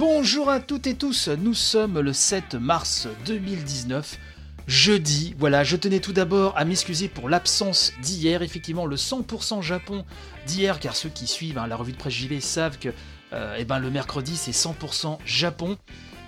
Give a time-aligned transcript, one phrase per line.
[0.00, 4.18] Bonjour à toutes et tous, nous sommes le 7 mars 2019,
[4.66, 5.34] jeudi.
[5.38, 10.06] Voilà, je tenais tout d'abord à m'excuser pour l'absence d'hier, effectivement le 100% Japon
[10.46, 12.88] d'hier, car ceux qui suivent hein, la revue de presse JV savent que
[13.34, 15.76] euh, eh ben, le mercredi c'est 100% Japon.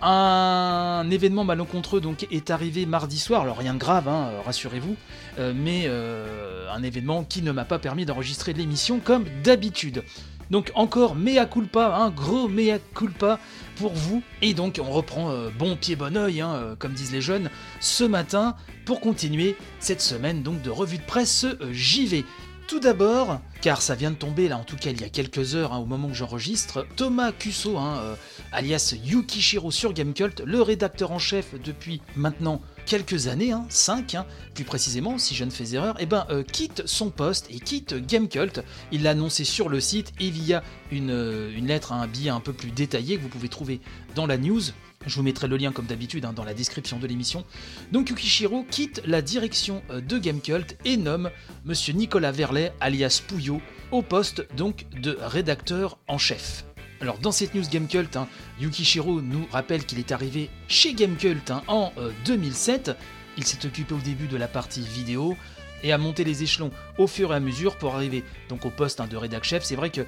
[0.00, 4.94] Un événement malencontreux donc est arrivé mardi soir, alors rien de grave, hein, rassurez-vous,
[5.40, 10.04] euh, mais euh, un événement qui ne m'a pas permis d'enregistrer l'émission comme d'habitude.
[10.50, 13.38] Donc encore mea culpa, un gros mea culpa
[13.76, 14.22] pour vous.
[14.42, 17.50] Et donc on reprend euh, bon pied bon oeil, hein, euh, comme disent les jeunes,
[17.80, 22.24] ce matin pour continuer cette semaine donc de revue de presse euh, JV.
[22.66, 25.54] Tout d'abord, car ça vient de tomber là en tout cas il y a quelques
[25.54, 28.14] heures hein, au moment où j'enregistre, Thomas Cusso, hein, euh,
[28.50, 34.16] alias Yukishiro sur Gamecult, le rédacteur en chef depuis maintenant quelques années, 5
[34.54, 37.94] plus précisément si je ne fais erreur, et ben, euh, quitte son poste et quitte
[37.94, 38.62] Gamecult.
[38.92, 42.40] Il l'a annoncé sur le site et via une, euh, une lettre, un billet un
[42.40, 43.80] peu plus détaillé que vous pouvez trouver
[44.14, 44.62] dans la news.
[45.04, 47.44] Je vous mettrai le lien comme d'habitude hein, dans la description de l'émission.
[47.92, 51.30] Donc Yukishiro quitte la direction euh, de Gamecult et nomme
[51.64, 56.64] Monsieur Nicolas Verlet, alias Pouillot, au poste donc de rédacteur en chef.
[57.00, 58.26] Alors dans cette news Gamecult, hein,
[58.58, 62.92] Yukishiro nous rappelle qu'il est arrivé chez Gamecult hein, en euh, 2007.
[63.36, 65.36] Il s'est occupé au début de la partie vidéo
[65.82, 69.00] et a monté les échelons au fur et à mesure pour arriver donc au poste
[69.00, 69.62] hein, de rédac chef.
[69.62, 70.06] C'est vrai que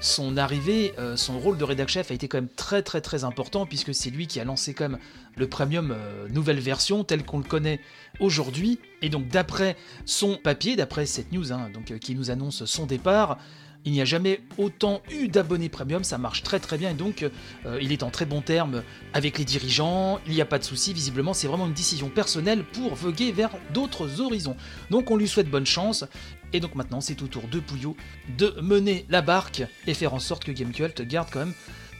[0.00, 3.24] son arrivée, euh, son rôle de rédac chef a été quand même très très très
[3.24, 4.98] important puisque c'est lui qui a lancé même
[5.36, 7.80] le premium euh, nouvelle version tel qu'on le connaît
[8.18, 8.78] aujourd'hui.
[9.02, 12.86] Et donc d'après son papier, d'après cette news hein, donc, euh, qui nous annonce son
[12.86, 13.36] départ,
[13.84, 17.22] il n'y a jamais autant eu d'abonnés premium, ça marche très très bien et donc
[17.22, 18.82] euh, il est en très bon terme
[19.12, 22.64] avec les dirigeants, il n'y a pas de souci, visiblement c'est vraiment une décision personnelle
[22.64, 24.56] pour voguer vers d'autres horizons.
[24.90, 26.04] Donc on lui souhaite bonne chance
[26.52, 27.96] et donc maintenant c'est au tour de Pouillot
[28.36, 31.54] de mener la barque et faire en sorte que Gamecult garde quand même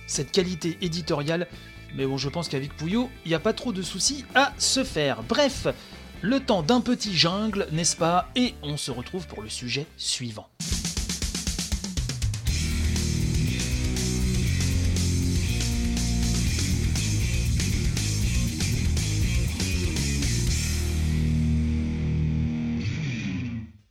[0.06, 1.47] cette qualité éditoriale.
[1.97, 4.84] Mais bon je pense qu'avec Pouillot, il n'y a pas trop de soucis à se
[4.84, 5.22] faire.
[5.22, 5.66] Bref,
[6.20, 8.28] le temps d'un petit jungle, n'est-ce pas?
[8.36, 10.48] Et on se retrouve pour le sujet suivant.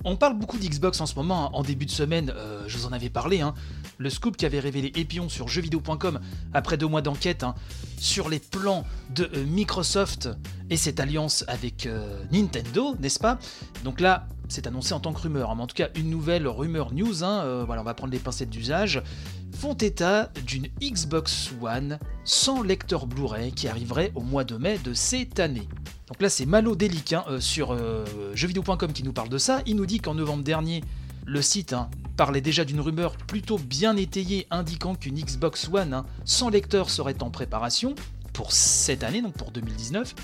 [0.09, 1.50] On parle beaucoup d'Xbox en ce moment, hein.
[1.53, 3.53] en début de semaine, euh, je vous en avais parlé, hein.
[4.00, 6.20] le scoop qui avait révélé Epion sur jeuxvideo.com
[6.52, 7.53] après deux mois d'enquête hein,
[8.00, 10.28] sur les plans de euh, Microsoft
[10.72, 13.38] et cette alliance avec euh, Nintendo, n'est-ce pas?
[13.84, 16.92] Donc là, c'est annoncé en tant que rumeur, mais en tout cas une nouvelle rumeur
[16.92, 19.03] news, voilà, on va prendre les pincettes d'usage,
[19.59, 24.94] font état d'une Xbox One sans lecteur Blu-ray qui arriverait au mois de mai de
[24.94, 25.68] cette année.
[26.08, 28.06] Donc là, c'est Malo Delic hein, euh, sur euh,
[28.36, 29.62] jeuxvideo.com qui nous parle de ça.
[29.66, 30.81] Il nous dit qu'en novembre dernier,
[31.25, 36.06] le site hein, parlait déjà d'une rumeur plutôt bien étayée indiquant qu'une Xbox One hein,
[36.24, 37.96] sans lecteur serait en préparation
[38.31, 40.16] pour cette année, donc pour 2019.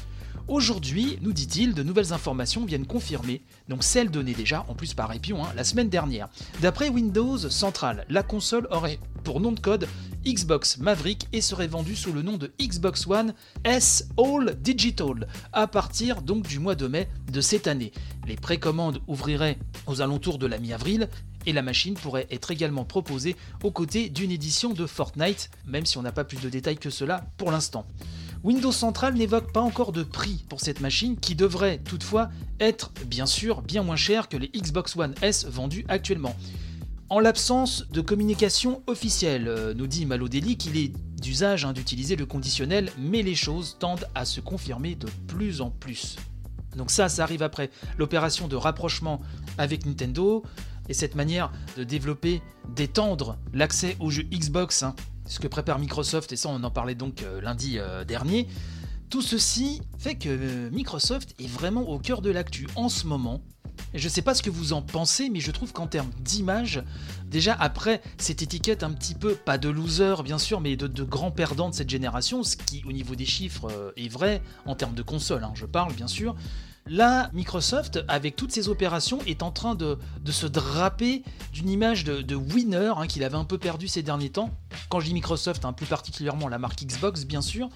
[0.48, 5.12] Aujourd'hui, nous dit-il, de nouvelles informations viennent confirmer, donc celles données déjà, en plus par
[5.12, 6.30] Epion, la semaine dernière.
[6.62, 9.88] D'après Windows Central, la console aurait pour nom de code
[10.26, 15.66] Xbox Maverick et serait vendue sous le nom de Xbox One S All Digital à
[15.66, 17.92] partir donc du mois de mai de cette année.
[18.28, 21.10] Les précommandes ouvriraient aux alentours de la mi-avril
[21.48, 25.98] et la machine pourrait être également proposée aux côtés d'une édition de Fortnite, même si
[25.98, 27.88] on n'a pas plus de détails que cela pour l'instant.
[28.44, 33.26] Windows Central n'évoque pas encore de prix pour cette machine qui devrait toutefois être bien
[33.26, 36.36] sûr bien moins cher que les Xbox One S vendus actuellement.
[37.10, 42.26] En l'absence de communication officielle, euh, nous dit Malodeli qu'il est d'usage hein, d'utiliser le
[42.26, 46.16] conditionnel, mais les choses tendent à se confirmer de plus en plus.
[46.76, 47.70] Donc ça, ça arrive après
[48.00, 49.22] l'opération de rapprochement
[49.60, 50.44] avec Nintendo
[50.90, 54.96] et cette manière de développer, d'étendre l'accès aux jeux Xbox, hein,
[55.28, 58.48] ce que prépare Microsoft, et ça on en parlait donc euh, lundi euh, dernier.
[59.12, 63.44] Tout ceci fait que Microsoft est vraiment au cœur de l'actu en ce moment.
[63.96, 66.84] Et je sais pas ce que vous en pensez, mais je trouve qu'en termes d'image,
[67.28, 71.32] déjà après cette étiquette un petit peu, pas de loser bien sûr, mais de, grands
[71.32, 74.96] perdants de cette génération, ce qui au niveau des chiffres euh, est vrai, en termes
[74.96, 76.36] de console, hein, je parle bien sûr,
[76.88, 79.98] Là, Microsoft, avec toutes ses opérations, est en train de,
[80.30, 84.52] se draper d'une image de, winner hein, qu'il avait un peu perdu ces derniers temps.
[84.90, 87.70] Quand je dis Microsoft, hein, plus particulièrement la marque Xbox, bien sûr.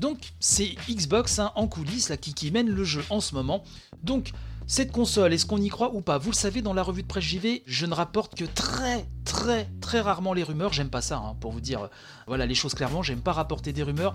[0.00, 3.62] Donc, c'est Xbox en coulisses qui, qui mène le jeu en ce moment.
[4.02, 4.32] Donc,
[4.70, 6.16] cette console, est-ce qu'on y croit ou pas?
[6.16, 9.68] Vous le savez, dans la revue de presse JV, je ne rapporte que très, très,
[9.80, 10.72] très rarement les rumeurs.
[10.72, 11.88] J'aime pas ça, hein, pour vous dire, euh,
[12.28, 13.02] voilà les choses clairement.
[13.02, 14.14] J'aime pas rapporter des rumeurs.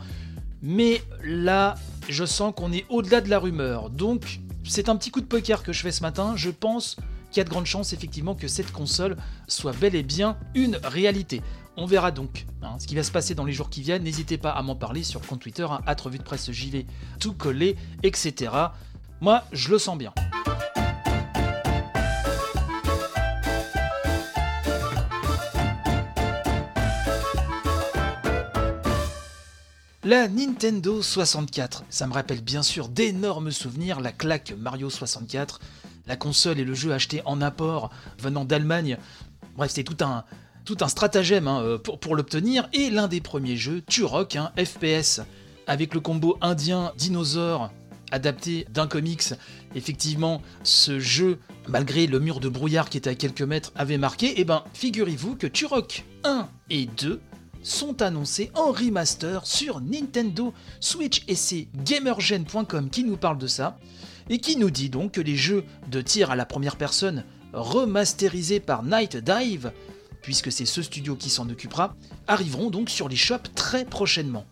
[0.61, 1.75] Mais là,
[2.07, 3.89] je sens qu'on est au-delà de la rumeur.
[3.89, 6.37] Donc, c'est un petit coup de poker que je fais ce matin.
[6.37, 6.95] Je pense
[7.31, 9.17] qu'il y a de grandes chances effectivement que cette console
[9.49, 11.41] soit bel et bien une réalité.
[11.75, 14.03] On verra donc hein, ce qui va se passer dans les jours qui viennent.
[14.03, 16.85] N'hésitez pas à m'en parler sur compte Twitter, hein, revue de presse JV,
[17.19, 18.51] tout collé, etc.
[19.19, 20.13] Moi, je le sens bien.
[30.05, 35.59] La Nintendo 64, ça me rappelle bien sûr d'énormes souvenirs, la claque Mario 64,
[36.05, 38.99] la console et le jeu acheté en apport venant d'Allemagne.
[39.57, 40.23] Bref, c'était tout un,
[40.63, 45.21] tout un stratagème hein, euh, pour, l'obtenir, et l'un des premiers jeux, Turok, un FPS,
[45.65, 47.71] avec le combo indien dinosaure
[48.11, 49.33] adapté d'un comics.
[49.73, 54.27] Effectivement, ce jeu, malgré le mur de brouillard qui était à quelques mètres, avait marqué,
[54.27, 57.19] et eh ben figurez-vous que Turok 1 et 2
[57.65, 63.77] sont annoncés en remaster sur Nintendo Switch et c'est gamergen.com qui nous parle de ça
[64.29, 67.23] et qui nous dit donc que les jeux de tir à la première personne
[67.53, 69.71] remasterisés par Night Dive,
[70.21, 71.95] puisque c'est ce studio qui s'en occupera,
[72.27, 74.45] arriveront donc sur les shops très prochainement.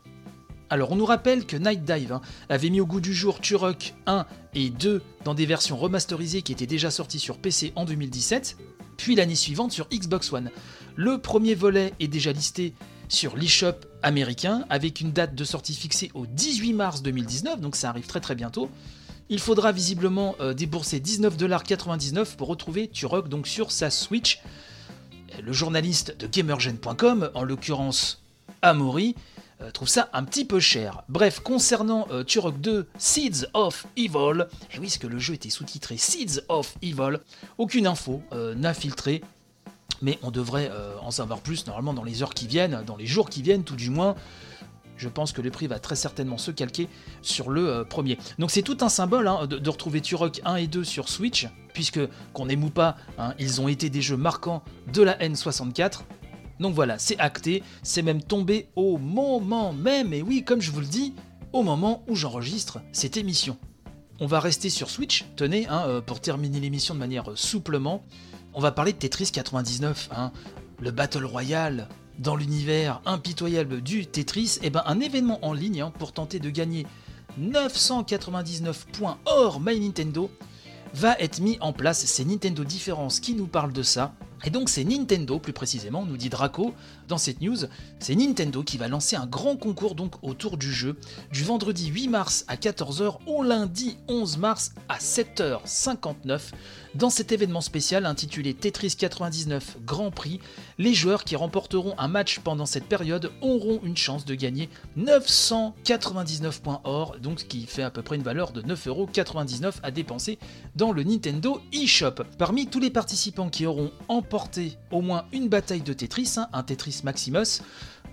[0.70, 3.94] Alors on nous rappelle que Night Dive hein, avait mis au goût du jour Turok
[4.08, 4.26] 1
[4.56, 8.58] et 2 dans des versions remasterisées qui étaient déjà sorties sur PC en 2017,
[8.98, 10.50] puis l'année suivante sur Xbox One.
[10.96, 12.74] Le premier volet est déjà listé
[13.10, 17.90] sur l'eShop américain avec une date de sortie fixée au 18 mars 2019, donc ça
[17.90, 18.70] arrive très très bientôt.
[19.30, 24.42] Il faudra visiblement euh, débourser 19,99$ pour retrouver Turok donc sur sa Switch.
[25.42, 28.22] Le journaliste de gamergen.com, en l'occurrence
[28.62, 29.16] Amaury,
[29.62, 31.04] euh, trouve ça un petit peu cher.
[31.10, 35.34] Bref, concernant euh, Turok 2 Seeds of Evil, et eh oui, parce que le jeu
[35.34, 37.20] était sous-titré Seeds of Evil,
[37.58, 39.22] aucune info n'a filtré
[40.04, 43.08] mais on devrait euh, en savoir plus normalement dans les heures qui viennent, dans les
[43.08, 44.16] jours qui viennent tout du moins.
[44.98, 46.88] Je pense que le prix va très certainement se calquer
[47.24, 48.20] sur le euh, premier.
[48.38, 52.00] Donc c'est tout un symbole hein, de, retrouver Turok 1 et 2 sur Switch, puisque
[52.34, 54.62] qu'on ou pas, hein, ils ont été des jeux marquants
[54.94, 56.02] de la N64.
[56.60, 60.82] Donc voilà, c'est acté, c'est même tombé au moment même, et oui, comme je vous
[60.82, 61.14] le dis,
[61.52, 63.58] au moment où j'enregistre cette émission.
[64.20, 68.04] On va rester sur Switch, tenez, hein, euh, pour terminer l'émission de manière souplement
[68.54, 70.32] on va parler de Tetris 99, hein,
[70.80, 71.88] le Battle Royale
[72.20, 76.40] dans l'univers impitoyable du Tetris, et eh ben un événement en ligne hein, pour tenter
[76.40, 76.86] de gagner
[77.38, 80.30] 999 points hors My Nintendo
[80.94, 82.06] va être mis en place.
[82.06, 84.14] C'est Nintendo Différence qui nous parle de ça.
[84.46, 86.74] Et donc c'est Nintendo, plus précisément, nous dit Draco
[87.14, 87.68] dans cette news,
[88.00, 90.98] c'est Nintendo qui va lancer un grand concours donc autour du jeu,
[91.32, 96.40] du vendredi 8 mars à 14h au lundi 11 mars à 7h59.
[96.96, 100.40] Dans cet événement spécial intitulé Tetris 99 Grand Prix,
[100.80, 106.62] les joueurs qui remporteront un match pendant cette période auront une chance de gagner 999
[106.62, 110.40] points or, donc ce qui fait à peu près une valeur de 9,99€ à dépenser
[110.76, 112.24] dans le Nintendo eShop.
[112.40, 116.64] Parmi tous les participants qui auront emporté au moins une bataille de Tetris, hein, un
[116.64, 117.62] Tetris Maximus,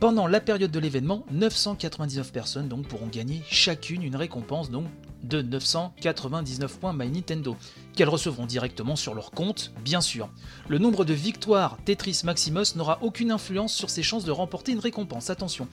[0.01, 4.87] pendant la période de l'événement, 999 personnes pourront gagner chacune une récompense donc
[5.23, 7.57] de 999 points My Nintendo,
[7.95, 10.31] qu'elles recevront directement sur leur compte, bien sûr.
[10.69, 14.79] Le nombre de victoires Tetris Maximus n'aura aucune influence sur ses chances de remporter une
[14.79, 15.29] récompense.
[15.29, 15.69] Attention,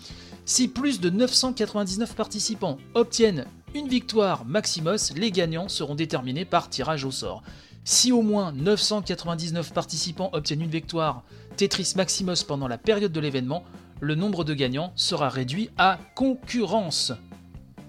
[0.46, 7.06] si plus de 999 participants obtiennent une victoire Maximus, les gagnants seront déterminés par tirage
[7.06, 7.44] au sort.
[7.86, 11.24] Si au moins 999 participants obtiennent une victoire
[11.58, 13.64] Tetris Maximus pendant la période de l'événement,
[14.00, 17.14] le nombre de gagnants sera réduit à concurrence.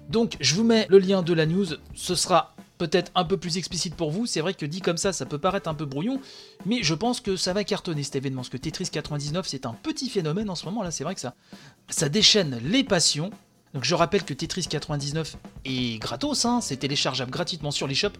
[0.09, 3.57] Donc je vous mets le lien de la news, ce sera peut-être un peu plus
[3.57, 6.19] explicite pour vous, c'est vrai que dit comme ça, ça peut paraître un peu brouillon,
[6.65, 9.73] mais je pense que ça va cartonner cet événement, parce que Tetris 99 c'est un
[9.73, 11.35] petit phénomène en ce moment là, c'est vrai que ça,
[11.89, 13.29] ça déchaîne les passions.
[13.75, 18.13] Donc je rappelle que Tetris 99 est gratos, hein, c'est téléchargeable gratuitement sur l'eShop,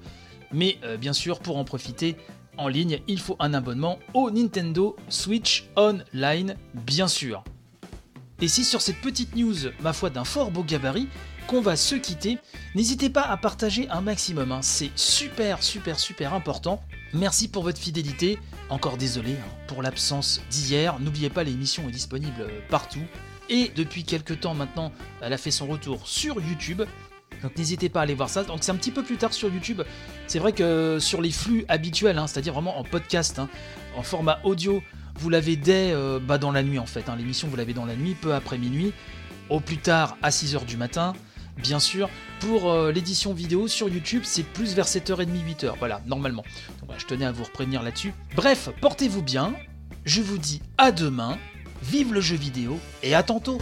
[0.52, 2.18] mais euh, bien sûr pour en profiter
[2.60, 7.44] en ligne, il faut un abonnement au Nintendo Switch Online, bien sûr.
[8.42, 11.08] Et si sur cette petite news, ma foi d'un fort beau gabarit,
[11.48, 12.38] qu'on va se quitter,
[12.76, 14.62] n'hésitez pas à partager un maximum, hein.
[14.62, 16.84] c'est super super super important.
[17.14, 18.38] Merci pour votre fidélité,
[18.70, 23.04] encore désolé hein, pour l'absence d'hier, n'oubliez pas l'émission est disponible partout,
[23.50, 26.84] et depuis quelques temps maintenant, elle a fait son retour sur YouTube,
[27.44, 28.44] Donc n'hésitez pas à aller voir ça.
[28.44, 29.82] Donc c'est un petit peu plus tard sur YouTube.
[30.28, 33.50] C'est vrai que sur les flux habituels, hein, c'est-à-dire vraiment en podcast, hein,
[33.96, 34.82] en format audio,
[35.16, 37.10] vous l'avez dès euh, bah, dans la nuit en fait.
[37.10, 37.16] hein.
[37.18, 38.94] L'émission vous l'avez dans la nuit, peu après minuit,
[39.50, 41.14] au plus tard à 6h du matin.
[41.58, 45.74] Bien sûr, pour euh, l'édition vidéo sur YouTube, c'est plus vers 7h30, 8h.
[45.78, 46.46] Voilà, normalement.
[46.80, 48.14] Donc, je tenais à vous prévenir là-dessus.
[48.34, 49.54] Bref, portez-vous bien.
[50.06, 51.38] Je vous dis à demain.
[51.84, 53.58] Vive le jeu vidéo et à tantôt.